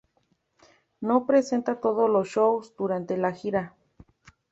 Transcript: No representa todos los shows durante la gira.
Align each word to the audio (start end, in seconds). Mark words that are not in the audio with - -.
No 0.99 1.19
representa 1.27 1.79
todos 1.79 2.09
los 2.09 2.27
shows 2.27 2.75
durante 2.75 3.17
la 3.17 3.33
gira. 3.33 3.75